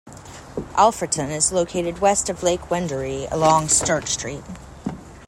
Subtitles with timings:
[0.79, 4.41] Alfredton is located west of Lake Wendouree along Sturt Street.